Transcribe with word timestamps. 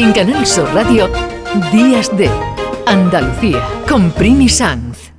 En 0.00 0.12
Canal 0.12 0.46
Sur 0.46 0.72
Radio, 0.74 1.10
Días 1.72 2.16
de 2.16 2.30
Andalucía, 2.86 3.60
con 3.88 4.12
Primi 4.12 4.48
Sanz. 4.48 5.10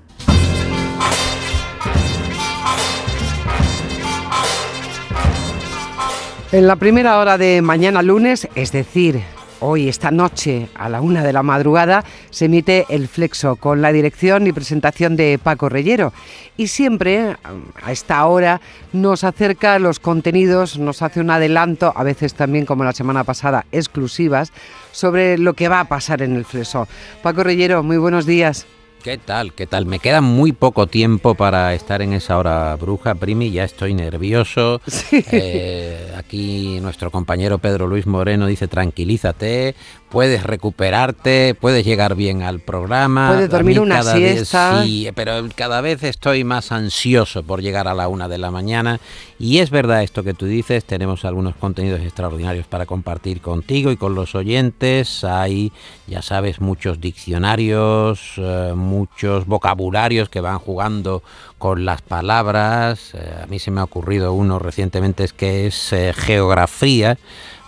En 6.54 6.66
la 6.66 6.78
primera 6.78 7.20
hora 7.20 7.38
de 7.38 7.62
mañana 7.62 8.02
lunes, 8.02 8.48
es 8.56 8.72
decir, 8.72 9.22
Hoy, 9.62 9.90
esta 9.90 10.10
noche, 10.10 10.70
a 10.74 10.88
la 10.88 11.02
una 11.02 11.22
de 11.22 11.34
la 11.34 11.44
madrugada, 11.44 12.06
se 12.30 12.46
emite 12.46 12.86
El 12.88 13.10
Flexo 13.10 13.58
con 13.58 13.82
la 13.82 13.92
dirección 13.92 14.48
y 14.48 14.54
presentación 14.54 15.18
de 15.18 15.38
Paco 15.38 15.68
Reyero. 15.68 16.14
Y 16.56 16.68
siempre, 16.68 17.36
a 17.84 17.92
esta 17.92 18.26
hora, 18.26 18.62
nos 18.94 19.26
acerca 19.26 19.78
los 19.78 20.00
contenidos, 20.00 20.80
nos 20.80 21.02
hace 21.02 21.20
un 21.20 21.30
adelanto, 21.30 21.92
a 21.94 22.04
veces 22.04 22.36
también 22.36 22.66
como 22.66 22.86
la 22.86 22.94
semana 22.94 23.26
pasada, 23.26 23.66
exclusivas, 23.74 24.54
sobre 24.94 25.38
lo 25.38 25.54
que 25.56 25.68
va 25.68 25.82
a 25.82 25.90
pasar 25.90 26.22
en 26.22 26.38
El 26.38 26.46
Flexo. 26.46 26.88
Paco 27.22 27.44
Reyero, 27.44 27.84
muy 27.84 27.98
buenos 27.98 28.26
días. 28.26 28.66
¿Qué 29.04 29.18
tal? 29.18 29.54
¿Qué 29.54 29.66
tal? 29.66 29.86
Me 29.86 30.00
queda 30.00 30.20
muy 30.20 30.52
poco 30.52 30.88
tiempo 30.88 31.34
para 31.34 31.74
estar 31.74 32.02
en 32.02 32.12
esa 32.12 32.38
hora 32.38 32.76
bruja, 32.76 33.16
Primi. 33.16 33.50
Ya 33.50 33.64
estoy 33.64 33.94
nervioso. 33.94 34.82
Eh, 35.32 36.14
aquí 36.18 36.80
nuestro 36.82 37.12
compañero 37.12 37.60
Pedro 37.60 37.88
Luis 37.88 38.08
Moreno 38.08 38.48
dice 38.48 38.68
tranquilízate, 38.68 39.76
puedes 40.10 40.44
recuperarte, 40.44 41.56
puedes 41.60 41.86
llegar 41.86 42.16
bien 42.16 42.42
al 42.42 42.60
programa. 42.60 43.30
Puedes 43.30 43.50
dormir 43.50 43.80
una 43.80 44.04
siesta. 44.04 44.84
sí, 44.84 45.10
pero 45.16 45.34
cada 45.56 45.82
vez 45.82 46.04
estoy 46.04 46.44
más 46.44 46.72
ansioso 46.72 47.44
por 47.44 47.62
llegar 47.62 47.88
a 47.88 47.94
la 47.94 48.08
una 48.08 48.28
de 48.28 48.38
la 48.38 48.52
mañana. 48.52 49.00
Y 49.38 49.60
es 49.60 49.70
verdad 49.70 50.04
esto 50.04 50.24
que 50.24 50.34
tú 50.34 50.46
dices, 50.46 50.84
tenemos 50.84 51.26
algunos 51.26 51.56
contenidos 51.56 52.02
extraordinarios 52.02 52.68
para 52.68 52.86
compartir 52.86 53.40
contigo 53.42 53.92
y 53.92 53.98
con 53.98 54.16
los 54.16 54.36
oyentes. 54.36 55.24
Hay, 55.24 55.72
ya 56.08 56.22
sabes, 56.22 56.60
muchos 56.60 57.00
diccionarios, 57.00 58.34
eh, 58.38 58.74
muchos 58.90 59.46
vocabularios 59.46 60.30
que 60.30 60.42
van 60.42 60.60
jugando 60.60 61.24
con 61.58 61.86
las 61.86 62.02
palabras. 62.02 63.14
Eh, 63.14 63.42
a 63.44 63.46
mí 63.48 63.60
se 63.60 63.72
me 63.72 63.82
ha 63.82 63.84
ocurrido 63.84 64.34
uno 64.34 64.60
recientemente 64.60 65.24
es 65.24 65.34
que 65.34 65.68
es 65.68 65.94
eh, 65.94 66.14
geografía 66.16 67.18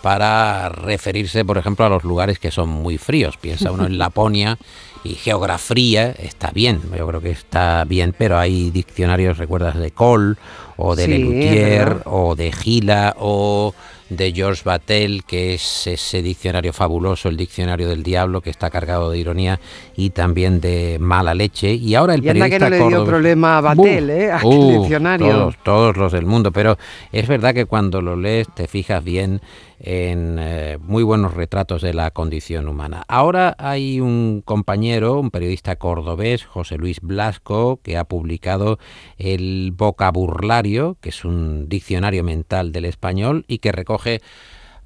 para 0.02 0.70
referirse, 0.70 1.46
por 1.46 1.58
ejemplo, 1.58 1.86
a 1.86 1.90
los 1.90 2.04
lugares 2.04 2.40
que 2.40 2.52
son 2.52 2.70
muy 2.70 2.98
fríos. 2.98 3.38
Piensa 3.38 3.72
uno 3.72 3.86
en 3.86 3.98
Laponia 4.00 4.58
y 5.04 5.16
geografía, 5.16 6.12
está 6.12 6.52
bien, 6.52 6.82
yo 6.96 7.08
creo 7.08 7.22
que 7.22 7.32
está 7.32 7.84
bien, 7.86 8.14
pero 8.16 8.38
hay 8.38 8.70
diccionarios, 8.70 9.38
recuerdas, 9.38 9.78
de 9.78 9.92
Cole 9.92 10.36
o 10.82 10.96
de 10.96 11.08
Lelutier 11.08 12.02
o 12.06 12.36
de 12.36 12.52
Gila 12.52 13.16
o 13.20 13.74
de 14.12 14.34
George 14.34 14.64
Battelle, 14.66 15.22
que 15.26 15.54
es 15.54 15.88
ese 15.88 16.22
diccionario 16.22 16.74
fabuloso, 16.74 17.30
el 17.30 17.38
diccionario 17.38 17.88
del 17.88 18.04
diablo, 18.04 18.42
que 18.42 18.50
está 18.50 18.70
cargado 18.70 19.10
de 19.10 19.18
ironía 19.18 19.62
y 19.96 20.10
también 20.10 20.60
de 20.60 20.98
mala 21.00 21.34
leche. 21.34 21.74
Y 21.74 21.96
ahora 21.96 22.16
el 22.16 22.20
y 22.20 22.28
periodista 22.28 22.50
que 22.50 22.60
no 22.60 22.70
le 22.70 22.90
dio 22.90 23.06
problema 23.06 23.58
a 23.58 23.62
Battelle, 23.62 24.26
¿eh? 24.26 24.32
diccionario. 24.44 25.32
Todos, 25.32 25.56
todos 25.64 25.98
los 25.98 26.12
del 26.12 26.26
mundo, 26.26 26.52
pero 26.52 26.78
es 27.14 27.26
verdad 27.26 27.54
que 27.54 27.66
cuando 27.66 28.02
lo 28.02 28.18
lees 28.18 28.48
te 28.54 28.68
fijas 28.68 29.02
bien 29.02 29.40
en 29.84 30.38
eh, 30.40 30.78
muy 30.80 31.04
buenos 31.04 31.34
retratos 31.34 31.82
de 31.82 31.94
la 31.94 32.12
condición 32.12 32.68
humana. 32.68 33.04
Ahora 33.08 33.56
hay 33.58 34.00
un 34.00 34.44
compañero, 34.46 35.20
un 35.20 35.32
periodista 35.32 35.78
cordobés, 35.78 36.46
José 36.46 36.78
Luis 36.78 37.02
Blasco, 37.02 37.80
que 37.82 37.98
ha 37.98 38.04
publicado 38.04 38.78
el 39.18 39.72
Que 41.02 41.10
es 41.10 41.26
un 41.26 41.68
diccionario 41.70 42.24
mental 42.24 42.72
del 42.72 42.86
español 42.86 43.46
y 43.48 43.60
que 43.60 43.72
recoge 43.72 44.22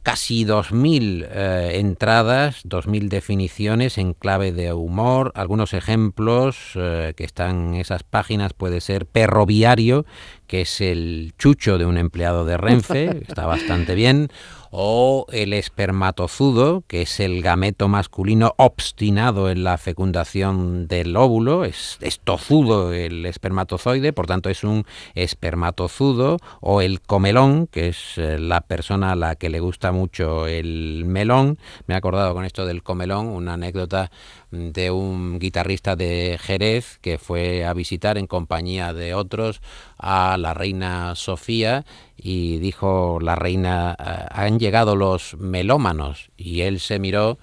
casi 0.06 0.46
2.000 0.46 1.28
eh, 1.28 1.80
entradas, 1.80 2.64
2.000 2.64 3.10
definiciones 3.10 3.98
en 3.98 4.14
clave 4.14 4.52
de 4.52 4.72
humor, 4.72 5.32
algunos 5.34 5.74
ejemplos 5.74 6.74
eh, 6.76 7.14
que 7.18 7.24
están 7.24 7.74
en 7.74 7.76
esas 7.82 8.04
páginas 8.04 8.54
puede 8.54 8.82
ser 8.82 9.08
perroviario, 9.08 10.06
que 10.48 10.62
es 10.62 10.82
el 10.82 11.34
chucho 11.38 11.78
de 11.78 11.86
un 11.86 11.98
empleado 11.98 12.46
de 12.46 12.58
Renfe, 12.58 13.24
está 13.28 13.46
bastante 13.46 13.96
bien, 13.96 14.30
o 14.78 15.26
el 15.32 15.54
espermatozudo, 15.54 16.84
que 16.88 17.04
es 17.04 17.22
el 17.22 17.42
gameto 17.42 17.88
masculino 17.88 18.56
obstinado 18.58 19.50
en 19.50 19.64
la 19.64 19.78
fecundación 19.78 20.90
del 20.90 21.16
óvulo, 21.16 21.64
es, 21.64 21.98
tozudo 22.26 22.92
el 22.92 23.26
espermatozoide, 23.26 24.12
por 24.12 24.28
tanto 24.28 24.50
es 24.50 24.66
un 24.66 24.84
espermatozudo, 25.14 26.40
o 26.60 26.82
el 26.82 27.00
comelón, 27.00 27.68
que 27.68 27.88
es 27.88 28.18
eh, 28.18 28.38
la 28.38 28.60
persona 28.60 29.14
a 29.14 29.16
la 29.16 29.38
que 29.38 29.50
le 29.50 29.62
gusta 29.62 29.94
mucho 29.94 30.46
el 30.46 31.06
melón. 31.06 31.58
Me 31.88 31.94
he 31.94 31.98
acordado 31.98 32.34
con 32.34 32.44
esto 32.44 32.66
del 32.66 32.84
comelón, 32.84 33.28
una 33.28 33.54
anécdota 33.54 34.12
de 34.52 34.92
un 34.92 35.40
guitarrista 35.40 35.96
de 35.96 36.38
Jerez 36.42 37.00
que 37.02 37.18
fue 37.18 37.66
a 37.66 37.74
visitar 37.74 38.18
en 38.18 38.28
compañía 38.28 38.94
de 38.94 39.14
otros 39.14 39.62
a 39.98 40.38
la 40.38 40.54
reina 40.54 41.16
Sofía 41.16 41.86
y 42.18 42.58
dijo 42.60 43.20
la 43.22 43.36
reina, 43.36 43.96
ah, 43.98 44.28
han 44.32 44.60
llegado 44.60 44.96
los 44.96 45.36
melómanos 45.38 46.32
y 46.38 46.62
él 46.62 46.80
se 46.80 47.00
miró 47.00 47.38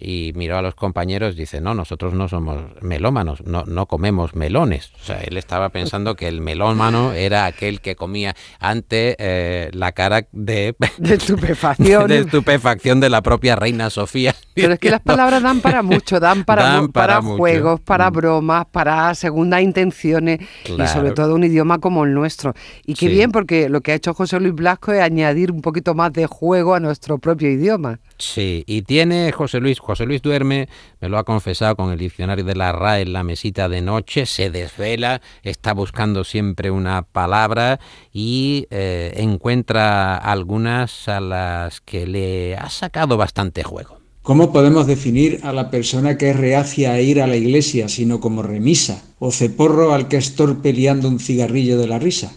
y 0.00 0.32
miró 0.34 0.58
a 0.58 0.62
los 0.62 0.74
compañeros 0.74 1.34
y 1.34 1.38
dice, 1.38 1.60
no, 1.60 1.74
nosotros 1.74 2.14
no 2.14 2.28
somos 2.28 2.62
melómanos, 2.80 3.44
no, 3.44 3.64
no 3.66 3.86
comemos 3.86 4.34
melones. 4.34 4.92
O 5.00 5.04
sea, 5.04 5.20
él 5.20 5.36
estaba 5.36 5.70
pensando 5.70 6.14
que 6.14 6.28
el 6.28 6.40
melómano 6.40 7.12
era 7.12 7.46
aquel 7.46 7.80
que 7.80 7.96
comía 7.96 8.36
ante 8.60 9.16
eh, 9.18 9.70
la 9.72 9.92
cara 9.92 10.26
de, 10.32 10.76
de 10.98 11.14
estupefacción. 11.14 12.08
de 12.08 12.18
estupefacción 12.20 13.00
de 13.00 13.10
la 13.10 13.22
propia 13.22 13.56
reina 13.56 13.90
Sofía. 13.90 14.34
Pero 14.54 14.74
es 14.74 14.78
que 14.78 14.90
las 14.90 15.00
palabras 15.02 15.42
dan 15.42 15.60
para 15.60 15.82
mucho, 15.82 16.20
dan 16.20 16.44
para, 16.44 16.82
para, 16.92 17.20
juegos, 17.22 17.80
para 17.80 18.10
mm. 18.10 18.14
bromas, 18.14 18.66
para 18.66 19.14
segundas 19.14 19.62
intenciones 19.62 20.40
y 20.64 20.86
sobre 20.86 21.12
todo 21.12 21.34
un 21.34 21.44
idioma 21.44 21.78
como 21.78 22.04
el 22.04 22.14
nuestro. 22.14 22.54
Y 22.86 22.94
qué 22.94 23.08
bien, 23.08 23.32
porque 23.32 23.68
lo 23.68 23.80
que 23.80 23.92
ha 23.92 23.94
hecho 23.94 24.14
José 24.14 24.38
Luis 24.40 24.54
Blasco 24.54 24.92
es 24.92 25.00
añadir 25.00 25.50
un 25.52 25.60
poquito 25.60 25.94
más 25.94 26.12
de 26.12 26.26
juego 26.26 26.74
a 26.74 26.80
nuestro 26.80 27.18
propio 27.18 27.50
idioma. 27.50 27.98
Sí, 28.18 28.64
y 28.66 28.82
tiene 28.82 29.30
José 29.30 29.60
Luis, 29.60 29.78
José 29.78 30.04
Luis 30.04 30.20
duerme, 30.22 30.68
me 31.00 31.08
lo 31.08 31.18
ha 31.18 31.24
confesado 31.24 31.76
con 31.76 31.92
el 31.92 31.98
diccionario 31.98 32.44
de 32.44 32.56
la 32.56 32.72
RAE 32.72 33.02
en 33.02 33.12
la 33.12 33.22
mesita 33.22 33.68
de 33.68 33.80
noche, 33.80 34.26
se 34.26 34.50
desvela, 34.50 35.20
está 35.44 35.72
buscando 35.72 36.24
siempre 36.24 36.72
una 36.72 37.02
palabra 37.02 37.78
y 38.12 38.66
eh, 38.70 39.14
encuentra 39.18 40.16
algunas 40.16 41.08
a 41.08 41.20
las 41.20 41.80
que 41.80 42.08
le 42.08 42.56
ha 42.56 42.68
sacado 42.70 43.16
bastante 43.16 43.62
juego. 43.62 43.98
¿Cómo 44.22 44.52
podemos 44.52 44.86
definir 44.88 45.40
a 45.44 45.52
la 45.52 45.70
persona 45.70 46.18
que 46.18 46.30
es 46.30 46.36
reacia 46.36 46.92
a 46.92 47.00
ir 47.00 47.22
a 47.22 47.26
la 47.28 47.36
iglesia, 47.36 47.88
sino 47.88 48.20
como 48.20 48.42
remisa? 48.42 49.02
¿O 49.20 49.30
ceporro 49.30 49.94
al 49.94 50.08
que 50.08 50.16
es 50.16 50.34
torpe 50.34 50.72
liando 50.72 51.08
un 51.08 51.20
cigarrillo 51.20 51.78
de 51.78 51.86
la 51.86 51.98
risa? 51.98 52.32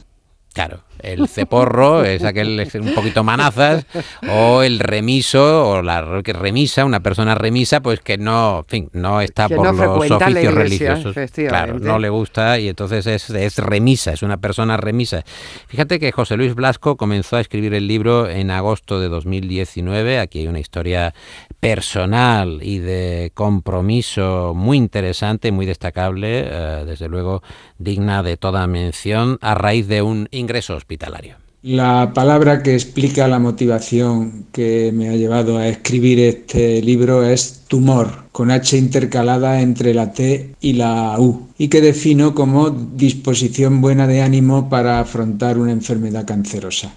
Claro, 0.53 0.83
el 1.03 1.27
ceporro 1.27 2.03
es 2.03 2.23
aquel 2.23 2.69
un 2.79 2.93
poquito 2.93 3.23
manazas, 3.23 3.85
o 4.29 4.61
el 4.63 4.79
remiso, 4.79 5.69
o 5.69 5.81
la 5.81 6.01
remisa, 6.01 6.85
una 6.85 7.01
persona 7.01 7.35
remisa, 7.35 7.81
pues 7.81 7.99
que 7.99 8.17
no, 8.17 8.59
en 8.59 8.65
fin, 8.65 8.89
no 8.93 9.21
está 9.21 9.49
por 9.49 9.75
los 9.75 10.11
oficios 10.11 10.53
religiosos. 10.53 11.15
Claro, 11.47 11.79
no 11.79 11.99
le 11.99 12.09
gusta 12.09 12.59
y 12.59 12.69
entonces 12.69 13.07
es, 13.07 13.29
es 13.29 13.57
remisa, 13.57 14.13
es 14.13 14.23
una 14.23 14.37
persona 14.37 14.77
remisa. 14.77 15.23
Fíjate 15.67 15.99
que 15.99 16.11
José 16.11 16.37
Luis 16.37 16.55
Blasco 16.55 16.97
comenzó 16.97 17.37
a 17.37 17.41
escribir 17.41 17.73
el 17.73 17.87
libro 17.87 18.29
en 18.29 18.51
agosto 18.51 18.99
de 18.99 19.09
2019. 19.09 20.19
Aquí 20.19 20.39
hay 20.39 20.47
una 20.47 20.59
historia 20.59 21.13
personal 21.59 22.59
y 22.61 22.79
de 22.79 23.31
compromiso 23.33 24.53
muy 24.55 24.77
interesante, 24.77 25.51
muy 25.51 25.65
destacable, 25.65 26.45
eh, 26.45 26.83
desde 26.85 27.07
luego 27.07 27.43
digna 27.77 28.23
de 28.23 28.37
toda 28.37 28.65
mención, 28.67 29.37
a 29.41 29.55
raíz 29.55 29.87
de 29.87 30.01
un 30.01 30.27
ingreso 30.31 30.73
hospitalario. 30.91 31.35
La 31.63 32.11
palabra 32.13 32.63
que 32.63 32.73
explica 32.73 33.27
la 33.27 33.37
motivación 33.37 34.47
que 34.51 34.91
me 34.91 35.09
ha 35.09 35.15
llevado 35.15 35.57
a 35.57 35.67
escribir 35.67 36.19
este 36.19 36.81
libro 36.81 37.23
es 37.23 37.65
tumor, 37.67 38.23
con 38.31 38.49
H 38.49 38.75
intercalada 38.77 39.61
entre 39.61 39.93
la 39.93 40.11
T 40.11 40.55
y 40.59 40.73
la 40.73 41.15
U, 41.19 41.49
y 41.59 41.67
que 41.67 41.81
defino 41.81 42.33
como 42.33 42.71
disposición 42.71 43.79
buena 43.79 44.07
de 44.07 44.21
ánimo 44.21 44.69
para 44.69 44.99
afrontar 44.99 45.59
una 45.59 45.71
enfermedad 45.71 46.25
cancerosa. 46.25 46.93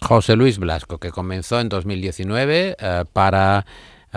José 0.00 0.36
Luis 0.36 0.58
Blasco, 0.58 0.98
que 0.98 1.10
comenzó 1.10 1.60
en 1.60 1.68
2019 1.68 2.76
eh, 2.80 3.04
para 3.12 3.66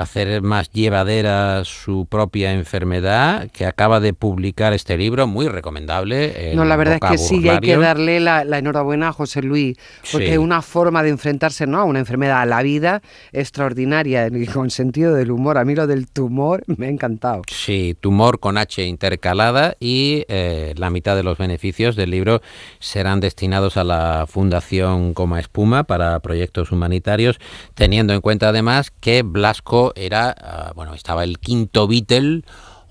hacer 0.01 0.42
más 0.42 0.71
llevadera 0.71 1.63
su 1.65 2.06
propia 2.06 2.53
enfermedad, 2.53 3.50
que 3.51 3.65
acaba 3.65 4.00
de 4.00 4.13
publicar 4.13 4.74
este 4.74 4.98
libro, 4.98 5.27
muy 5.27 5.48
recomendable. 5.48 6.53
No, 6.56 6.65
la 6.65 6.75
verdad 6.75 7.00
es 7.01 7.09
que 7.12 7.18
sí, 7.18 7.48
hay 7.48 7.59
que 7.59 7.77
darle 7.77 8.19
la, 8.19 8.42
enhorabuena 8.57 9.09
a 9.09 9.13
José 9.13 9.42
Luis, 9.42 9.77
porque 10.12 10.33
es 10.33 10.38
una 10.38 10.62
forma 10.62 11.03
de 11.03 11.09
enfrentarse 11.09 11.68
¿no? 11.68 11.80
a 11.80 11.83
una 11.83 12.00
enfermedad, 12.00 12.42
a 12.42 12.45
la 12.45 12.62
vida 12.62 13.01
extraordinaria, 13.31 14.30
con 14.53 14.69
sentido 14.69 15.13
del 15.13 15.31
humor. 15.31 15.57
A 15.57 15.65
mí 15.65 15.75
lo 15.75 15.88
del 15.88 16.07
tumor 16.07 16.63
me 16.77 16.88
ha 16.88 16.89
encantado. 16.89 17.42
Sí, 17.48 17.95
tumor 18.00 18.39
con 18.39 18.57
H 18.57 18.83
intercalada 18.83 19.75
y 19.80 20.25
eh, 20.27 20.74
la 20.77 20.89
mitad 20.89 21.15
de 21.15 21.24
los 21.24 21.38
beneficios 21.38 21.95
del 21.95 22.12
libro 22.12 22.42
serán 22.80 23.19
destinados 23.19 23.77
a 23.77 23.83
la 23.83 24.25
Fundación 24.27 25.13
Coma 25.13 25.39
Espuma 25.39 25.83
para 25.83 26.19
proyectos 26.19 26.71
humanitarios, 26.71 27.39
teniendo 27.75 28.13
en 28.13 28.21
cuenta 28.21 28.50
además 28.50 28.92
que 28.92 29.24
Blasco 29.24 29.90
era, 29.95 30.35
ah, 30.39 30.71
bueno, 30.75 30.93
estaba 30.93 31.23
el 31.23 31.39
quinto 31.39 31.88
Beatle 31.88 32.43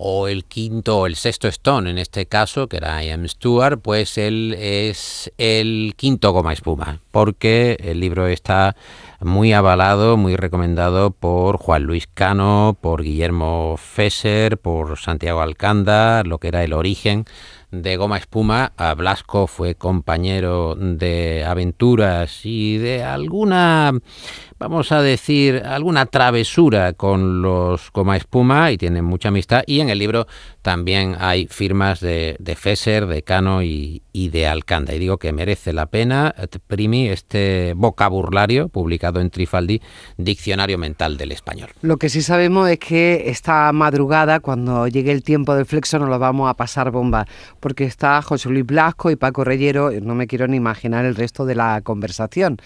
o 0.02 0.28
el 0.28 0.46
quinto 0.46 1.00
o 1.00 1.06
el 1.06 1.14
sexto 1.14 1.46
Stone 1.46 1.90
en 1.90 1.98
este 1.98 2.24
caso, 2.24 2.68
que 2.68 2.78
era 2.78 3.04
Ian 3.04 3.28
Stewart, 3.28 3.78
pues 3.80 4.16
él 4.16 4.56
es 4.58 5.30
el 5.36 5.92
quinto 5.94 6.32
goma 6.32 6.54
espuma, 6.54 7.00
porque 7.10 7.76
el 7.80 8.00
libro 8.00 8.26
está 8.26 8.76
muy 9.20 9.52
avalado, 9.52 10.16
muy 10.16 10.36
recomendado 10.36 11.10
por 11.10 11.58
Juan 11.58 11.82
Luis 11.82 12.06
Cano, 12.06 12.78
por 12.80 13.02
Guillermo 13.02 13.76
Fesser, 13.76 14.56
por 14.56 14.98
Santiago 14.98 15.42
Alcanda, 15.42 16.22
lo 16.24 16.38
que 16.38 16.48
era 16.48 16.64
el 16.64 16.72
origen 16.72 17.26
de 17.70 17.96
Goma 17.96 18.16
Espuma. 18.18 18.72
A 18.76 18.94
Blasco 18.94 19.46
fue 19.46 19.74
compañero 19.74 20.74
de 20.76 21.44
aventuras 21.44 22.40
y 22.44 22.78
de 22.78 23.04
alguna, 23.04 23.92
vamos 24.60 24.92
a 24.92 25.00
decir, 25.00 25.62
alguna 25.64 26.04
travesura 26.04 26.92
con 26.92 27.40
los 27.40 27.90
Goma 27.92 28.18
Espuma 28.18 28.70
y 28.70 28.76
tienen 28.76 29.06
mucha 29.06 29.30
amistad. 29.30 29.62
Y 29.66 29.80
en 29.80 29.88
el 29.88 29.98
libro 29.98 30.26
también 30.60 31.16
hay 31.18 31.46
firmas 31.46 32.00
de, 32.00 32.36
Fesser, 32.58 33.06
de 33.06 33.22
Cano 33.22 33.62
y, 33.62 34.02
de 34.12 34.46
Alcanda. 34.46 34.94
Y 34.94 34.98
digo 34.98 35.16
que 35.16 35.32
merece 35.32 35.72
la 35.72 35.86
pena, 35.86 36.34
Primi, 36.66 37.08
este 37.08 37.72
vocabulario 37.74 38.68
publicado 38.68 39.20
en 39.20 39.30
Trifaldi, 39.30 39.80
Diccionario 40.18 40.76
Mental 40.76 41.16
del 41.16 41.32
Español. 41.32 41.70
Lo 41.80 41.96
que 41.96 42.10
sí 42.10 42.20
sabemos 42.20 42.68
es 42.68 42.78
que 42.78 43.30
esta 43.30 43.72
madrugada, 43.72 44.40
cuando 44.40 44.86
llegue 44.88 45.10
el 45.10 45.22
tiempo 45.22 45.54
del 45.54 45.64
flexo, 45.64 45.98
nos 45.98 46.10
lo 46.10 46.18
vamos 46.18 46.50
a 46.50 46.54
pasar 46.54 46.90
bomba, 46.90 47.24
porque 47.60 47.84
está 47.84 48.20
José 48.20 48.50
Luis 48.50 48.66
Blasco 48.66 49.10
y 49.10 49.16
Paco 49.16 49.42
Reyero, 49.42 49.90
no 50.02 50.14
me 50.14 50.26
quiero 50.26 50.46
ni 50.48 50.58
imaginar 50.58 51.06
el 51.06 51.14
resto 51.14 51.46
de 51.46 51.54
la 51.54 51.80
conversación, 51.80 52.58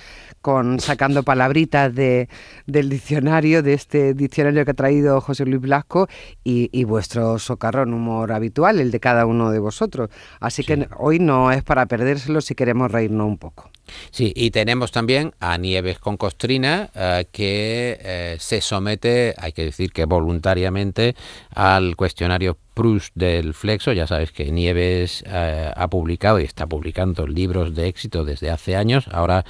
con 0.43 0.81
sacando 0.81 1.23
palabritas 1.23 1.84
de, 1.91 2.29
del 2.67 2.89
diccionario, 2.89 3.63
de 3.63 3.75
este 3.75 4.15
diccionario 4.15 4.65
que 4.65 4.71
ha 4.71 4.75
traído 4.75 5.21
José 5.21 5.45
Luis 5.45 5.61
Blasco, 5.61 6.09
y, 6.43 6.71
y 6.73 6.85
vuestro 6.85 7.39
socarrón 7.39 7.95
humor 7.95 8.33
habitual, 8.33 8.81
el 8.81 8.91
de 8.91 9.01
cada 9.01 9.27
uno 9.27 9.51
de 9.51 9.59
vosotros. 9.59 10.11
Así 10.41 10.63
sí. 10.63 10.67
que 10.67 10.89
hoy 10.99 11.19
no 11.19 11.53
es 11.53 11.63
para 11.63 11.87
perdérselo 11.87 12.41
si 12.41 12.55
queremos 12.55 12.91
reírnos 12.91 13.27
un 13.27 13.39
poco. 13.39 13.71
Sí, 14.11 14.33
y 14.35 14.51
tenemos 14.51 14.93
también 14.93 15.35
a 15.41 15.59
Nieves 15.59 15.99
con 15.99 16.17
Costrina, 16.17 16.91
eh, 16.95 17.27
que 17.31 17.99
eh, 18.01 18.37
se 18.39 18.61
somete, 18.61 19.35
hay 19.39 19.53
que 19.53 19.65
decir 19.65 19.93
que 19.93 20.05
voluntariamente, 20.05 21.15
al 21.55 21.97
cuestionario 21.97 22.57
Proust 22.75 23.15
del 23.15 23.55
Flexo. 23.55 23.93
Ya 23.93 24.07
sabes 24.07 24.33
que 24.33 24.51
Nieves 24.51 25.23
eh, 25.27 25.71
ha 25.75 25.89
publicado 25.89 26.41
y 26.41 26.45
está 26.45 26.67
publicando 26.67 27.27
libros 27.27 27.75
de 27.75 27.87
éxito 27.87 28.25
desde 28.25 28.51
hace 28.51 28.77
años. 28.77 29.07
Ahora 29.13 29.45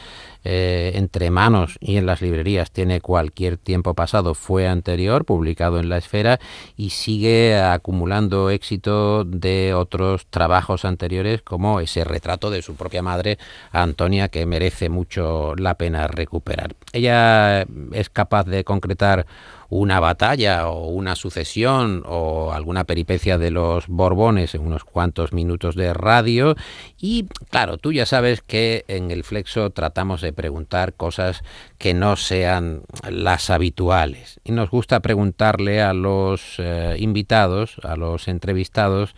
entre 0.46 1.30
manos 1.30 1.78
y 1.80 1.96
en 1.96 2.04
las 2.04 2.20
librerías 2.20 2.70
tiene 2.70 3.00
cualquier 3.00 3.56
tiempo 3.56 3.94
pasado, 3.94 4.34
fue 4.34 4.68
anterior, 4.68 5.24
publicado 5.24 5.80
en 5.80 5.88
la 5.88 5.96
esfera 5.96 6.38
y 6.76 6.90
sigue 6.90 7.58
acumulando 7.58 8.50
éxito 8.50 9.24
de 9.24 9.72
otros 9.72 10.26
trabajos 10.26 10.84
anteriores 10.84 11.40
como 11.40 11.80
ese 11.80 12.04
retrato 12.04 12.50
de 12.50 12.60
su 12.60 12.74
propia 12.74 13.00
madre, 13.00 13.38
Antonia, 13.72 14.23
que 14.28 14.46
merece 14.46 14.88
mucho 14.88 15.54
la 15.56 15.74
pena 15.74 16.06
recuperar. 16.06 16.74
Ella 16.92 17.66
es 17.92 18.10
capaz 18.10 18.44
de 18.44 18.64
concretar 18.64 19.26
una 19.70 19.98
batalla 19.98 20.68
o 20.68 20.88
una 20.88 21.16
sucesión 21.16 22.04
o 22.06 22.52
alguna 22.52 22.84
peripecia 22.84 23.38
de 23.38 23.50
los 23.50 23.88
Borbones 23.88 24.54
en 24.54 24.62
unos 24.62 24.84
cuantos 24.84 25.32
minutos 25.32 25.74
de 25.74 25.92
radio 25.92 26.54
y 26.96 27.26
claro, 27.50 27.78
tú 27.78 27.92
ya 27.92 28.06
sabes 28.06 28.40
que 28.40 28.84
en 28.88 29.10
el 29.10 29.24
Flexo 29.24 29.70
tratamos 29.70 30.20
de 30.20 30.32
preguntar 30.32 30.94
cosas 30.94 31.42
que 31.78 31.92
no 31.92 32.14
sean 32.14 32.82
las 33.10 33.50
habituales 33.50 34.38
y 34.44 34.52
nos 34.52 34.70
gusta 34.70 35.00
preguntarle 35.00 35.82
a 35.82 35.92
los 35.92 36.54
eh, 36.58 36.94
invitados, 36.98 37.76
a 37.82 37.96
los 37.96 38.28
entrevistados, 38.28 39.16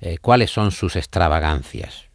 eh, 0.00 0.18
cuáles 0.20 0.50
son 0.50 0.70
sus 0.70 0.96
extravagancias. 0.96 2.10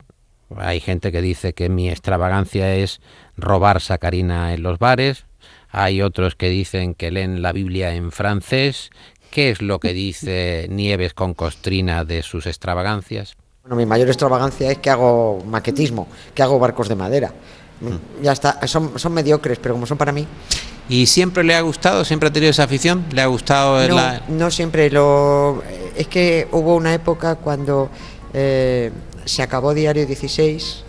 Hay 0.57 0.79
gente 0.79 1.11
que 1.11 1.21
dice 1.21 1.53
que 1.53 1.69
mi 1.69 1.89
extravagancia 1.89 2.75
es 2.75 3.01
robar 3.37 3.81
sacarina 3.81 4.53
en 4.53 4.63
los 4.63 4.79
bares, 4.79 5.25
hay 5.71 6.01
otros 6.01 6.35
que 6.35 6.49
dicen 6.49 6.95
que 6.95 7.11
leen 7.11 7.41
la 7.41 7.51
Biblia 7.51 7.93
en 7.93 8.11
francés. 8.11 8.89
¿Qué 9.31 9.51
es 9.51 9.61
lo 9.61 9.79
que 9.79 9.93
dice 9.93 10.67
Nieves 10.71 11.13
con 11.13 11.33
Costrina 11.33 12.03
de 12.03 12.23
sus 12.23 12.47
extravagancias? 12.47 13.35
Bueno, 13.61 13.75
mi 13.75 13.85
mayor 13.85 14.07
extravagancia 14.07 14.71
es 14.71 14.79
que 14.79 14.89
hago 14.89 15.43
maquetismo, 15.45 16.07
que 16.33 16.41
hago 16.41 16.57
barcos 16.57 16.89
de 16.89 16.95
madera. 16.95 17.31
Mm. 17.81 18.23
Ya 18.23 18.31
está, 18.31 18.65
son, 18.67 18.97
son 18.97 19.13
mediocres, 19.13 19.59
pero 19.59 19.75
como 19.75 19.85
son 19.85 19.97
para 19.97 20.11
mí. 20.11 20.25
¿Y 20.89 21.05
siempre 21.05 21.43
le 21.43 21.53
ha 21.53 21.61
gustado? 21.61 22.03
¿Siempre 22.03 22.29
ha 22.29 22.33
tenido 22.33 22.49
esa 22.49 22.63
afición? 22.63 23.05
¿Le 23.11 23.21
ha 23.21 23.27
gustado? 23.27 23.87
No, 23.87 23.95
la... 23.95 24.23
no 24.27 24.49
siempre. 24.49 24.89
Lo, 24.89 25.61
es 25.95 26.07
que 26.07 26.47
hubo 26.51 26.75
una 26.75 26.95
época 26.95 27.35
cuando 27.35 27.91
eh, 28.33 28.91
se 29.29 29.43
acabó 29.43 29.73
Diario 29.73 30.07
16, 30.07 30.83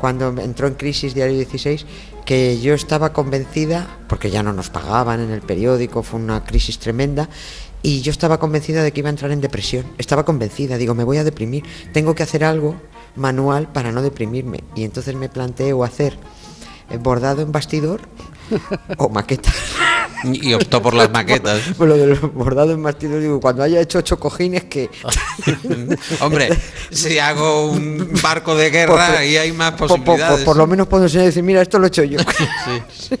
cuando 0.00 0.28
entró 0.40 0.68
en 0.68 0.74
crisis 0.74 1.12
Diario 1.12 1.36
16, 1.36 1.86
que 2.24 2.60
yo 2.60 2.74
estaba 2.74 3.12
convencida, 3.12 3.98
porque 4.08 4.30
ya 4.30 4.44
no 4.44 4.52
nos 4.52 4.70
pagaban 4.70 5.20
en 5.20 5.30
el 5.30 5.42
periódico, 5.42 6.04
fue 6.04 6.20
una 6.20 6.44
crisis 6.44 6.78
tremenda, 6.78 7.28
y 7.82 8.00
yo 8.02 8.12
estaba 8.12 8.38
convencida 8.38 8.84
de 8.84 8.92
que 8.92 9.00
iba 9.00 9.08
a 9.08 9.10
entrar 9.10 9.32
en 9.32 9.40
depresión. 9.40 9.86
Estaba 9.98 10.24
convencida, 10.24 10.76
digo, 10.76 10.94
me 10.94 11.02
voy 11.02 11.16
a 11.16 11.24
deprimir, 11.24 11.64
tengo 11.92 12.14
que 12.14 12.22
hacer 12.22 12.44
algo 12.44 12.76
manual 13.16 13.68
para 13.72 13.90
no 13.90 14.02
deprimirme. 14.02 14.62
Y 14.76 14.84
entonces 14.84 15.16
me 15.16 15.28
planteo 15.28 15.82
hacer 15.82 16.16
bordado 17.00 17.42
en 17.42 17.50
bastidor 17.50 18.02
o 18.98 19.08
maquetas. 19.08 19.54
Y 20.24 20.54
optó 20.54 20.82
por 20.82 20.94
las 20.94 21.10
maquetas. 21.10 21.60
Por 21.76 21.88
lo 21.88 21.96
del 21.96 22.14
bordado 22.14 22.72
en 22.72 22.82
bastidor, 22.82 23.20
digo, 23.20 23.40
cuando 23.40 23.62
haya 23.62 23.80
hecho 23.80 23.98
ocho 23.98 24.18
cojines 24.18 24.64
que... 24.64 24.90
Hombre, 26.20 26.50
si 26.90 27.18
hago 27.18 27.70
un 27.70 28.10
barco 28.22 28.54
de 28.54 28.70
guerra 28.70 29.24
y 29.24 29.36
hay 29.36 29.52
más 29.52 29.72
posibilidades. 29.72 30.26
Por, 30.28 30.36
por, 30.36 30.44
por, 30.44 30.56
lo 30.56 30.66
menos 30.66 30.86
puedo 30.88 31.04
enseñar 31.04 31.24
y 31.24 31.26
decir, 31.28 31.42
mira, 31.42 31.62
esto 31.62 31.78
lo 31.78 31.86
he 31.86 31.88
hecho 31.88 32.04
yo. 32.04 32.18
Sí. 33.10 33.16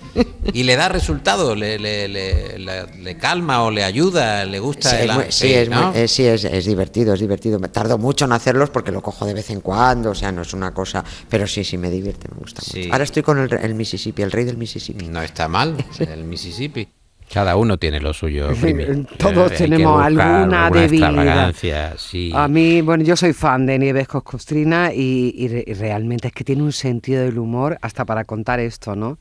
¿Y 0.52 0.62
le 0.64 0.76
da 0.76 0.88
resultado? 0.88 1.54
¿Le, 1.54 1.78
le, 1.78 2.08
le, 2.08 2.58
le, 2.58 3.16
calma 3.16 3.62
o 3.62 3.70
le 3.70 3.84
ayuda? 3.84 4.44
¿Le 4.44 4.58
gusta? 4.58 4.90
Sí, 4.90 4.96
el, 4.96 5.10
es, 5.10 5.16
muy, 5.16 5.24
sí, 5.30 5.52
es, 5.54 5.68
¿no? 5.68 5.90
muy, 5.90 5.98
eh, 5.98 6.08
sí 6.08 6.24
es, 6.26 6.44
es, 6.44 6.64
divertido, 6.64 7.14
es 7.14 7.20
divertido. 7.20 7.58
Me 7.58 7.68
tardo 7.68 7.98
mucho 7.98 8.24
en 8.24 8.32
hacerlos 8.32 8.70
porque 8.70 8.92
lo 8.92 9.00
cojo 9.00 9.26
de 9.26 9.34
vez 9.34 9.50
en 9.50 9.60
cuando, 9.60 10.10
o 10.10 10.14
sea, 10.14 10.32
no 10.32 10.42
es 10.42 10.52
una 10.52 10.72
cosa... 10.72 11.04
Pero 11.28 11.46
sí, 11.46 11.64
sí, 11.64 11.78
me 11.78 11.90
divierte, 11.90 12.28
me 12.32 12.38
gusta 12.38 12.62
Sí. 12.62 12.78
mucho. 12.80 12.92
Ahora 12.92 13.04
estoy 13.04 13.22
con 13.22 13.38
el, 13.38 13.52
el 13.52 13.74
Mississippi, 13.74 14.22
el 14.22 14.32
rey 14.32 14.44
del 14.44 14.56
Mississippi. 14.56 15.08
No 15.08 15.22
está 15.22 15.48
mal, 15.48 15.76
el 15.98 16.24
Mississippi. 16.24 16.88
Cada 17.32 17.56
uno 17.56 17.76
tiene 17.78 18.00
lo 18.00 18.12
suyo. 18.12 18.48
Primi. 18.60 19.04
Todos 19.16 19.52
Eh, 19.52 19.54
hay 19.54 19.58
tenemos 19.70 20.02
alguna 20.02 20.70
debilidad. 20.70 21.54
sí. 21.96 22.32
A 22.34 22.48
mí, 22.48 22.80
bueno, 22.80 23.04
yo 23.04 23.14
soy 23.16 23.32
fan 23.32 23.66
de 23.66 23.78
Nieves 23.78 24.08
Costrina 24.08 24.92
y, 24.92 25.32
y, 25.36 25.48
re- 25.48 25.64
y 25.66 25.74
realmente 25.74 26.28
es 26.28 26.34
que 26.34 26.42
tiene 26.44 26.62
un 26.62 26.72
sentido 26.72 27.22
del 27.22 27.38
humor 27.38 27.78
hasta 27.82 28.04
para 28.04 28.24
contar 28.24 28.58
esto, 28.60 28.96
¿no? 28.96 29.18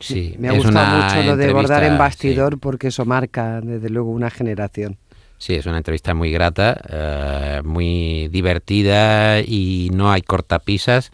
Sí, 0.00 0.36
Me 0.38 0.48
ha 0.48 0.52
gustado 0.52 0.96
mucho 1.02 1.22
lo 1.24 1.36
de 1.36 1.52
bordar 1.52 1.82
en 1.82 1.98
bastidor 1.98 2.60
porque 2.60 2.88
eso 2.88 3.04
marca, 3.04 3.60
desde 3.60 3.88
luego, 3.90 4.10
una 4.12 4.30
generación. 4.30 4.96
Sí, 5.40 5.54
es 5.54 5.66
una 5.66 5.78
entrevista 5.78 6.14
muy 6.14 6.32
grata, 6.32 6.80
eh, 6.88 7.62
muy 7.64 8.28
divertida 8.28 9.40
y 9.40 9.88
no 9.92 10.10
hay 10.10 10.22
cortapisas. 10.22 11.12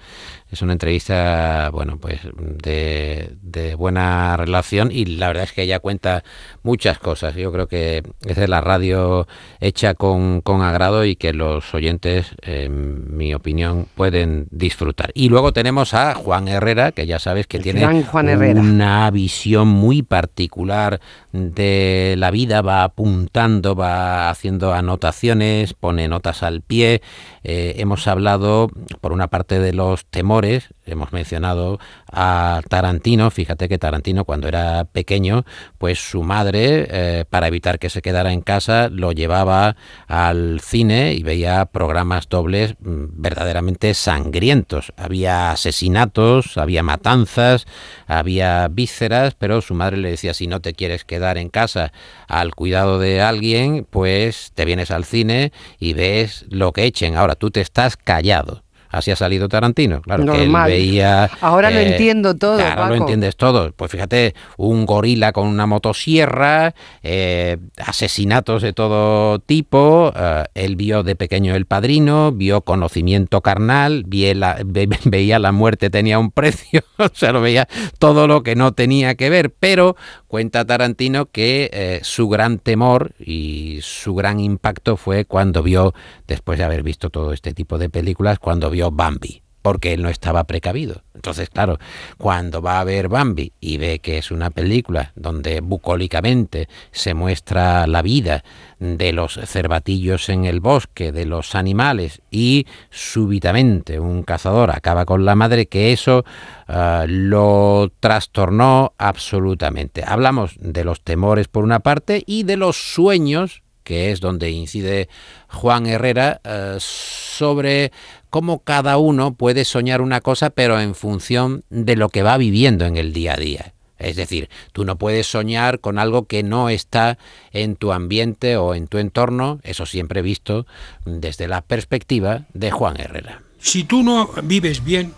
Es 0.55 0.63
una 0.63 0.73
entrevista, 0.73 1.69
bueno, 1.73 1.99
pues 1.99 2.21
de, 2.39 3.33
de, 3.43 3.75
buena 3.75 4.37
relación 4.37 4.93
y 4.93 5.05
la 5.05 5.27
verdad 5.27 5.43
es 5.43 5.53
que 5.53 5.63
ella 5.63 5.81
cuenta 5.81 6.23
muchas 6.63 7.01
cosas. 7.01 7.35
Yo 7.35 7.51
creo 7.51 7.67
que 7.67 8.05
es 8.25 8.37
de 8.37 8.47
la 8.47 8.61
radio 8.61 9.27
hecha 9.59 9.95
con, 9.95 10.43
con 10.43 10.63
agrado 10.63 11.05
y 11.05 11.17
que 11.17 11.33
los 11.33 11.75
oyentes, 11.75 12.37
en 12.43 13.17
mi 13.17 13.35
opinión, 13.35 13.89
pueden 13.97 14.47
disfrutar. 14.53 15.11
Y 15.15 15.29
luego 15.29 15.53
tenemos 15.53 15.93
a 15.93 16.15
Juan 16.15 16.47
Herrera, 16.47 16.93
que 16.93 17.05
ya 17.05 17.19
sabes 17.19 17.49
que 17.49 17.57
El 17.57 17.65
tiene 17.65 18.05
Juan 18.05 18.29
una 18.57 19.11
visión 19.11 19.67
muy 19.67 20.03
particular 20.03 21.01
de 21.33 22.15
la 22.17 22.31
vida, 22.31 22.63
va 22.63 22.85
apuntando, 22.85 23.75
va 23.75 24.31
haciendo 24.31 24.73
anotaciones, 24.73 25.75
pone 25.75 26.07
notas 26.07 26.45
al 26.45 26.61
pie. 26.61 27.03
Eh, 27.43 27.75
hemos 27.79 28.07
hablado, 28.07 28.71
por 29.01 29.11
una 29.11 29.27
parte, 29.27 29.59
de 29.59 29.73
los 29.73 30.07
temores, 30.07 30.44
hemos 30.87 31.13
mencionado 31.13 31.79
a 32.11 32.61
Tarantino, 32.69 33.31
fíjate 33.31 33.69
que 33.69 33.79
Tarantino 33.79 34.25
cuando 34.25 34.49
era 34.49 34.85
pequeño, 34.85 35.45
pues 35.79 35.99
su 35.99 36.23
madre, 36.23 36.87
eh, 36.91 37.25
para 37.29 37.49
evitar 37.49 37.79
que 37.79 37.91
se 37.91 38.03
quedara 38.03 38.33
en 38.33 38.41
casa, 38.41 38.89
lo 38.91 39.13
llevaba 39.13 39.77
al 40.07 40.61
cine 40.61 41.15
y 41.15 41.23
veía 41.23 41.65
programas 41.67 42.29
dobles 42.29 42.75
mm, 42.81 43.05
verdaderamente 43.13 43.95
sangrientos. 43.95 44.93
Había 44.97 45.51
asesinatos, 45.51 46.59
había 46.59 46.83
matanzas, 46.83 47.67
había 48.07 48.69
vísceras, 48.69 49.35
pero 49.35 49.61
su 49.61 49.75
madre 49.75 49.97
le 49.97 50.11
decía, 50.11 50.35
si 50.35 50.47
no 50.47 50.61
te 50.61 50.75
quieres 50.75 51.05
quedar 51.05 51.39
en 51.39 51.49
casa 51.49 51.93
al 52.29 52.55
cuidado 52.55 52.99
de 52.99 53.23
alguien, 53.23 53.87
pues 53.89 54.53
te 54.55 54.65
vienes 54.65 54.91
al 54.91 55.05
cine 55.05 55.53
y 55.79 55.95
ves 55.95 56.45
lo 56.49 56.73
que 56.73 56.85
echen. 56.85 57.17
Ahora 57.17 57.35
tú 57.35 57.51
te 57.51 57.61
estás 57.61 57.97
callado. 57.97 58.64
Así 58.97 59.11
ha 59.11 59.17
salido 59.17 59.49
Tarantino, 59.49 60.01
claro, 60.03 60.25
Normal. 60.25 60.69
que 60.71 60.77
él 60.77 60.83
veía... 60.83 61.31
Ahora 61.41 61.71
lo 61.71 61.81
entiendo 61.81 62.35
todo, 62.37 62.57
Claro, 62.59 62.83
lo 62.83 62.89
Paco. 62.91 62.95
entiendes 62.95 63.37
todo. 63.37 63.73
Pues 63.73 63.91
fíjate, 63.91 64.35
un 64.57 64.87
gorila 64.87 65.33
con 65.33 65.47
una 65.49 65.67
motosierra, 65.67 66.75
eh, 67.03 67.57
asesinatos 67.79 68.63
de 68.63 68.73
todo 68.73 69.39
tipo, 69.39 70.13
eh, 70.15 70.45
él 70.55 70.77
vio 70.77 71.03
de 71.03 71.17
pequeño 71.17 71.55
El 71.55 71.67
Padrino, 71.67 72.33
vio 72.33 72.61
Conocimiento 72.63 73.41
Carnal, 73.41 74.05
vie 74.07 74.35
la- 74.35 74.59
ve- 74.65 74.89
veía 75.05 75.39
la 75.39 75.53
muerte 75.53 75.91
tenía 75.91 76.19
un 76.19 76.31
precio, 76.31 76.83
o 76.99 77.09
sea, 77.13 77.33
lo 77.33 77.41
veía 77.41 77.69
todo 77.99 78.27
lo 78.27 78.43
que 78.43 78.55
no 78.57 78.73
tenía 78.73 79.15
que 79.15 79.31
ver, 79.31 79.53
pero 79.59 79.97
cuenta 80.35 80.65
Tarantino 80.65 81.27
que 81.27 81.71
eh, 81.73 82.01
su 82.03 82.29
gran 82.29 82.59
temor 82.59 83.15
y 83.21 83.79
su 83.83 84.17
gran 84.17 84.41
impacto 84.41 84.97
fue 84.97 85.27
cuando 85.27 85.63
vio, 85.63 85.95
después 86.27 86.59
de 86.59 86.65
haber 86.65 86.83
visto 86.83 87.09
todo 87.09 87.33
este 87.33 87.55
tipo 87.55 87.79
de 87.79 87.89
películas, 87.89 88.41
cuando 88.41 88.69
vio 88.69 88.91
Bambi 88.91 89.44
porque 89.65 89.95
él 89.95 90.03
no 90.03 90.11
estaba 90.11 90.45
precavido. 90.45 91.05
Entonces, 91.15 91.49
claro, 91.49 91.79
cuando 92.19 92.61
va 92.61 92.81
a 92.81 92.85
ver 92.85 93.09
Bambi 93.09 93.51
y 93.61 93.79
ve 93.79 93.99
que 93.99 94.19
es 94.19 94.31
una 94.31 94.51
película 94.51 95.13
donde 95.17 95.63
bucólicamente 95.63 96.69
se 96.91 97.15
muestra 97.15 97.87
la 97.87 98.03
vida 98.03 98.45
de 98.79 99.15
los 99.15 99.41
cervatillos 99.47 100.29
en 100.29 100.45
el 100.45 100.61
bosque, 100.61 101.13
de 101.13 101.25
los 101.25 101.55
animales, 101.55 102.21
y 102.31 102.67
súbitamente 102.91 103.99
un 103.99 104.23
cazador 104.23 104.71
acaba 104.71 105.07
con 105.07 105.25
la 105.25 105.35
madre, 105.35 105.65
que 105.65 105.95
eso 105.95 106.27
ah, 106.69 107.07
lo 107.09 107.91
trastornó 108.01 108.93
absolutamente. 108.99 110.05
Hablamos 110.07 110.57
de 110.61 110.85
los 110.85 111.01
temores 111.01 111.49
por 111.49 111.65
una 111.65 111.81
parte 111.81 112.23
y 112.27 112.43
de 112.43 112.59
los 112.59 112.77
sueños 112.77 113.63
que 113.85 114.11
es 114.11 114.21
donde 114.21 114.51
incide 114.51 115.09
Juan 115.55 115.87
Herrera, 115.87 116.41
eh, 116.45 116.77
sobre 116.79 117.93
cómo 118.31 118.59
cada 118.59 118.99
uno 118.99 119.35
puede 119.35 119.65
soñar 119.65 120.01
una 120.01 120.21
cosa, 120.21 120.51
pero 120.51 120.81
en 120.81 120.95
función 120.95 121.65
de 121.71 121.97
lo 121.97 122.09
que 122.09 122.23
va 122.23 122.37
viviendo 122.37 122.85
en 122.85 122.97
el 122.97 123.13
día 123.13 123.35
a 123.35 123.37
día. 123.37 123.73
Es 123.99 124.17
decir, 124.17 124.51
tú 124.73 124.85
no 124.85 124.97
puedes 124.97 125.27
soñar 125.27 125.81
con 125.81 125.99
algo 125.99 126.27
que 126.27 126.43
no 126.43 126.69
está 126.69 127.17
en 127.53 127.77
tu 127.77 127.93
ambiente 127.93 128.57
o 128.57 128.75
en 128.75 128.89
tu 128.89 128.99
entorno, 128.99 129.61
eso 129.63 129.87
siempre 129.87 130.21
visto 130.21 130.67
desde 131.05 131.49
la 131.49 131.63
perspectiva 131.63 132.43
de 132.53 132.71
Juan 132.71 133.01
Herrera. 133.01 133.41
Si 133.61 133.85
tú 133.85 134.03
no 134.03 134.31
vives 134.43 134.85
bien, 134.85 135.15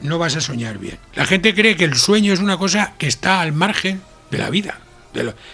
no 0.00 0.18
vas 0.18 0.36
a 0.36 0.40
soñar 0.40 0.78
bien. 0.78 0.98
La 1.14 1.26
gente 1.26 1.54
cree 1.54 1.76
que 1.76 1.84
el 1.84 1.94
sueño 1.94 2.32
es 2.32 2.40
una 2.40 2.56
cosa 2.56 2.94
que 2.98 3.06
está 3.06 3.40
al 3.40 3.52
margen 3.52 4.00
de 4.30 4.38
la 4.38 4.50
vida, 4.50 4.80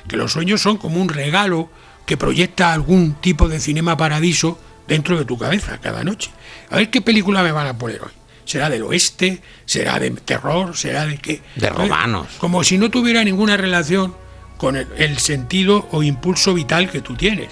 que 0.08 0.16
los 0.16 0.32
sueños 0.32 0.62
son 0.62 0.76
como 0.76 1.00
un 1.00 1.08
regalo 1.08 1.68
que 2.06 2.16
proyecta 2.16 2.72
algún 2.72 3.14
tipo 3.14 3.48
de 3.48 3.60
cinema 3.60 3.96
paradiso 3.96 4.58
dentro 4.88 5.18
de 5.18 5.24
tu 5.24 5.38
cabeza 5.38 5.78
cada 5.80 6.02
noche. 6.04 6.30
A 6.70 6.76
ver 6.76 6.90
qué 6.90 7.00
película 7.00 7.42
me 7.42 7.52
van 7.52 7.66
a 7.66 7.78
poner 7.78 8.02
hoy. 8.02 8.10
¿Será 8.44 8.68
del 8.68 8.82
oeste? 8.82 9.40
¿Será 9.64 9.98
de 10.00 10.10
terror? 10.10 10.76
¿Será 10.76 11.06
de 11.06 11.18
qué? 11.18 11.40
De 11.54 11.70
romanos. 11.70 12.26
Como 12.38 12.64
si 12.64 12.78
no 12.78 12.90
tuviera 12.90 13.22
ninguna 13.22 13.56
relación 13.56 14.14
con 14.56 14.76
el, 14.76 14.88
el 14.96 15.18
sentido 15.18 15.88
o 15.92 16.02
impulso 16.02 16.52
vital 16.52 16.90
que 16.90 17.00
tú 17.00 17.14
tienes. 17.14 17.48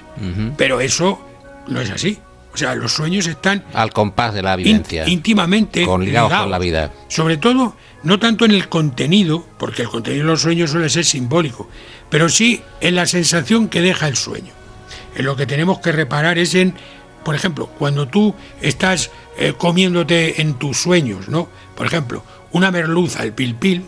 Pero 0.57 0.81
eso 0.81 1.25
no 1.69 1.81
es 1.81 1.91
así. 1.91 2.19
O 2.59 2.61
sea, 2.61 2.75
los 2.75 2.93
sueños 2.93 3.29
están 3.29 3.63
Al 3.73 3.93
compás 3.93 4.35
de 4.35 4.43
la 4.43 4.57
vivencia. 4.57 5.09
íntimamente 5.09 5.85
Con- 5.87 6.05
ligados 6.05 6.33
con 6.33 6.51
la 6.51 6.59
vida. 6.59 6.91
Sobre 7.07 7.37
todo, 7.37 7.77
no 8.03 8.19
tanto 8.19 8.45
en 8.45 8.51
el 8.51 8.69
contenido, 8.69 9.47
porque 9.61 9.83
el 9.83 9.89
contenido 9.89 10.25
de 10.25 10.31
los 10.33 10.43
sueños 10.43 10.73
suele 10.73 10.89
ser 10.89 11.05
simbólico, 11.05 11.71
pero 12.11 12.29
sí 12.29 12.61
en 12.81 12.97
la 12.97 13.07
sensación 13.07 13.69
que 13.69 13.81
deja 13.81 14.09
el 14.09 14.17
sueño. 14.17 14.53
En 15.15 15.25
lo 15.25 15.37
que 15.37 15.47
tenemos 15.47 15.79
que 15.79 15.93
reparar 15.93 16.37
es 16.37 16.57
en, 16.57 16.75
por 17.25 17.37
ejemplo, 17.37 17.69
cuando 17.79 18.09
tú 18.09 18.35
estás 18.61 19.13
eh, 19.39 19.53
comiéndote 19.57 20.41
en 20.43 20.55
tus 20.55 20.79
sueños, 20.79 21.29
¿no? 21.29 21.49
Por 21.77 21.87
ejemplo, 21.87 22.25
una 22.51 22.73
merluza, 22.73 23.23
el 23.23 23.35
pil 23.35 23.55
pil, 23.55 23.85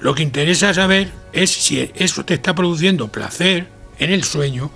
lo 0.00 0.14
que 0.14 0.22
interesa 0.22 0.72
saber 0.72 1.12
es 1.34 1.50
si 1.50 1.90
eso 1.96 2.24
te 2.24 2.32
está 2.32 2.54
produciendo 2.54 3.08
placer 3.08 3.68
en 3.98 4.10
el 4.10 4.24
sueño 4.24 4.70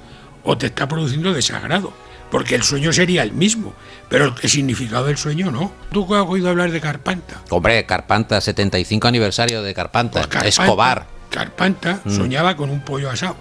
o 0.44 0.58
te 0.58 0.66
está 0.66 0.86
produciendo 0.86 1.32
desagrado. 1.32 1.94
Porque 2.30 2.54
el 2.54 2.62
sueño 2.62 2.92
sería 2.92 3.22
el 3.22 3.32
mismo, 3.32 3.74
pero 4.08 4.34
el 4.42 4.48
significado 4.48 5.06
del 5.06 5.16
sueño 5.16 5.50
no. 5.50 5.72
¿Tú 5.90 6.14
has 6.14 6.24
oído 6.28 6.48
hablar 6.48 6.70
de 6.70 6.80
Carpanta? 6.80 7.42
Hombre, 7.50 7.84
Carpanta, 7.86 8.40
75 8.40 9.08
aniversario 9.08 9.62
de 9.62 9.74
Carpanta. 9.74 10.20
Pues 10.20 10.26
Carpanta- 10.28 10.48
Escobar. 10.48 11.06
Carpanta 11.30 12.00
Mm. 12.04 12.16
soñaba 12.16 12.56
con 12.56 12.70
un 12.70 12.80
pollo 12.84 13.10
asado. 13.10 13.36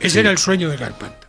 Ese 0.00 0.20
era 0.20 0.30
el 0.30 0.38
sueño 0.38 0.68
de 0.68 0.76
Carpanta. 0.76 1.26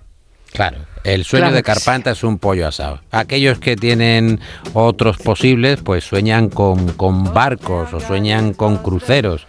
Claro, 0.52 0.78
el 1.04 1.24
sueño 1.24 1.44
Claro 1.46 1.54
de 1.56 1.60
sí. 1.60 1.64
Carpanta 1.64 2.12
es 2.12 2.24
un 2.24 2.38
pollo 2.38 2.68
asado. 2.68 3.00
Aquellos 3.12 3.60
que 3.60 3.76
tienen 3.76 4.40
otros 4.74 5.18
posibles, 5.18 5.80
pues 5.84 6.04
sueñan 6.04 6.50
con, 6.50 6.88
con 6.94 7.34
barcos, 7.34 7.94
o 7.94 8.00
sueñan 8.00 8.54
con 8.54 8.78
cruceros, 8.78 9.46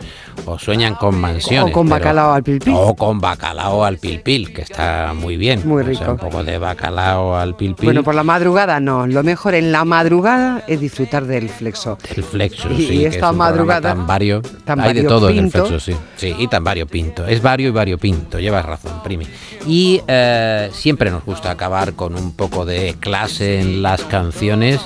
o 0.47 0.59
sueñan 0.59 0.95
con 0.95 1.21
mansiones. 1.21 1.73
O 1.73 1.75
con 1.75 1.87
pero- 1.88 1.97
bacalao 1.99 2.33
al 2.33 2.42
pil 2.42 2.59
pil. 2.61 2.75
O 2.76 2.95
con 2.95 3.21
bacalao 3.21 3.85
al 3.85 3.99
pil 3.99 4.21
pil, 4.21 4.52
que 4.52 4.62
está 4.62 5.12
muy 5.14 5.37
bien. 5.37 5.66
Muy 5.66 5.83
O 5.83 5.85
sea, 5.87 5.92
rico. 5.92 6.12
un 6.12 6.19
poco 6.19 6.45
de 6.45 6.59
bacalao 6.59 7.35
al 7.37 7.57
pil 7.57 7.75
pil. 7.75 7.87
Bueno, 7.87 8.02
por 8.04 8.14
la 8.14 8.23
madrugada 8.23 8.78
no. 8.80 9.07
Lo 9.07 9.23
mejor 9.23 9.54
en 9.54 9.73
la 9.73 9.85
madrugada 9.85 10.62
es 10.69 10.80
disfrutar 10.80 11.25
del 11.26 11.49
flexo. 11.49 11.99
El 12.14 12.23
flexo, 12.23 12.71
Y- 12.71 12.76
sí. 12.76 12.83
y 12.83 12.87
que 13.00 13.07
esta 13.07 13.09
es 13.09 13.14
un 13.14 13.19
programa 13.21 13.45
madrugada, 13.50 13.95
Tan 13.95 14.07
vario. 14.07 14.42
Hay 14.78 14.95
de 14.95 15.02
todo 15.02 15.28
en 15.30 15.38
el 15.38 15.50
flexo, 15.50 15.80
sí. 15.80 15.95
Sí, 16.16 16.35
y 16.38 16.47
tan 16.47 16.62
variopinto. 16.62 17.26
Es 17.26 17.42
vario 17.42 17.69
y 17.69 17.73
variopinto. 17.73 18.38
Llevas 18.38 18.64
razón, 18.64 19.02
primi. 19.02 19.26
Y 19.66 20.00
eh, 20.07 20.71
siempre 20.73 21.11
nos 21.11 21.25
gusta 21.25 21.39
acabar 21.44 21.94
con 21.94 22.14
un 22.14 22.32
poco 22.32 22.64
de 22.64 22.97
clase 22.99 23.61
en 23.61 23.82
las 23.82 24.02
canciones. 24.02 24.80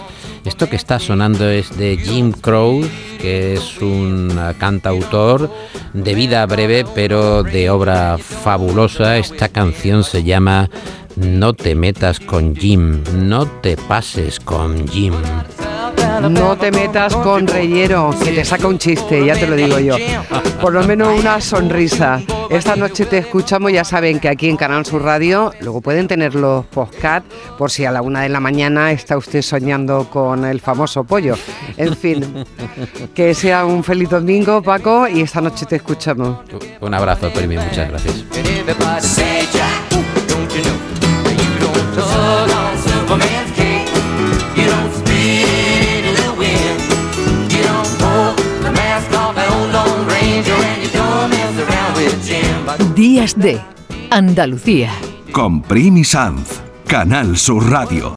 Esto 0.45 0.69
que 0.69 0.77
está 0.77 0.99
sonando 0.99 1.49
es 1.49 1.77
de 1.79 1.97
Jim 1.97 2.33
Crow, 2.33 2.83
que 3.19 3.55
es 3.55 3.81
un 3.81 4.39
cantautor 4.59 5.51
de 5.95 6.15
vida 6.15 6.45
breve, 6.45 6.85
pero 6.95 7.43
de 7.43 7.71
obra 7.71 8.19
fabulosa. 8.19 9.17
Esta 9.17 9.49
canción 9.49 10.05
se 10.05 10.23
llama 10.23 10.69
No 11.17 11.55
te 11.55 11.75
metas 11.75 12.21
con 12.21 12.55
Jim, 12.55 13.03
no 13.15 13.47
te 13.47 13.79
pases 13.79 14.39
con 14.39 14.87
Jim. 14.87 15.15
No 16.21 16.57
te 16.57 16.71
metas 16.71 17.15
con 17.17 17.47
Reyero, 17.47 18.15
que 18.23 18.33
te 18.33 18.45
saca 18.45 18.67
un 18.67 18.79
chiste, 18.79 19.25
ya 19.25 19.35
te 19.35 19.47
lo 19.47 19.57
digo 19.57 19.79
yo. 19.79 19.97
Por 20.61 20.73
lo 20.73 20.83
menos 20.85 21.19
una 21.19 21.41
sonrisa. 21.41 22.23
Esta 22.51 22.77
noche 22.77 23.07
te 23.07 23.19
escuchamos, 23.19 23.73
ya 23.73 23.85
saben 23.85 24.21
que 24.21 24.29
aquí 24.29 24.49
en 24.49 24.57
Canal 24.57 24.87
Sur 24.87 25.03
Radio, 25.03 25.53
luego 25.61 25.81
pueden 25.81 26.07
tener 26.07 26.35
los 26.35 26.65
podcast 26.67 27.27
por 27.59 27.71
si 27.71 27.85
a 27.85 27.91
la 27.91 28.03
una 28.03 28.23
de 28.23 28.29
la 28.29 28.41
mañana 28.41 28.93
está 28.93 29.17
usted 29.17 29.43
soñando 29.43 30.09
con 30.11 30.45
el 30.45 30.61
famoso 30.61 31.05
pollo. 31.05 31.37
En 31.77 31.97
fin, 31.97 32.45
que 33.15 33.35
sea 33.35 33.65
un 33.65 33.83
feliz 33.83 34.09
domingo, 34.09 34.63
Paco, 34.63 35.09
y 35.09 35.23
esta 35.23 35.41
noche 35.41 35.67
te 35.67 35.77
escuchamos. 35.77 36.39
Un 36.81 36.95
abrazo, 36.95 37.31
Primi, 37.31 37.57
muchas 37.57 37.89
gracias. 37.89 38.25
Días 53.15 53.39
de 53.39 53.61
Andalucía. 54.11 54.91
Con 55.31 55.63
Primi 55.63 56.03
Sanz, 56.03 56.61
Canal 56.89 57.37
Sur 57.37 57.71
Radio. 57.71 58.13